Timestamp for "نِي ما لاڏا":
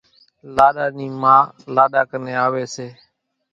0.97-2.01